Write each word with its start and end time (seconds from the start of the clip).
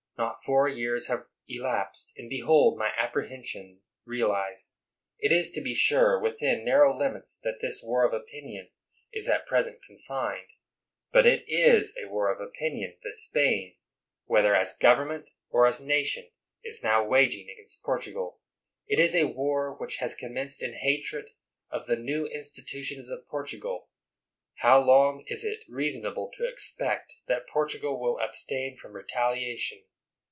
Not 0.17 0.43
four 0.43 0.69
years 0.69 1.07
have 1.07 1.25
elapsed, 1.47 2.13
and 2.15 2.29
behold 2.29 2.77
my 2.77 2.93
apprehension 2.95 3.81
realized! 4.05 4.75
It 5.17 5.31
is, 5.31 5.49
to 5.53 5.61
be 5.61 5.73
sure, 5.73 6.21
within 6.21 6.63
narrow 6.63 6.95
limits 6.95 7.39
that 7.43 7.57
this 7.59 7.81
war 7.81 8.05
of 8.05 8.13
opinion 8.13 8.69
is 9.11 9.27
at 9.27 9.47
present 9.47 9.81
confined; 9.81 10.45
but 11.11 11.25
it 11.25 11.43
is 11.47 11.97
a 11.99 12.07
war 12.07 12.31
of 12.31 12.39
opinion 12.39 12.97
that 13.01 13.15
Spain 13.15 13.77
(whether 14.25 14.53
as 14.53 14.77
government 14.77 15.25
or 15.49 15.65
as 15.65 15.81
nation) 15.83 16.29
is 16.63 16.83
now 16.83 17.03
waging 17.03 17.49
against 17.49 17.81
Portugal; 17.81 18.41
it 18.85 18.99
is 18.99 19.15
a 19.15 19.23
war 19.25 19.73
which 19.73 19.95
has 19.95 20.13
commenced 20.13 20.61
in 20.61 20.73
hatred 20.75 21.31
of 21.71 21.87
the 21.87 21.95
new 21.95 22.27
institu 22.29 22.83
tions 22.83 23.09
of 23.09 23.27
Portugal. 23.27 23.89
How 24.57 24.79
long 24.83 25.23
is 25.29 25.43
it 25.43 25.61
reasonable 25.67 26.29
to 26.37 26.47
expect 26.47 27.15
that 27.25 27.47
Portugal 27.47 27.99
will 27.99 28.19
abstain 28.19 28.77
from 28.77 28.93
retalia 28.93 29.57
tion? 29.57 29.83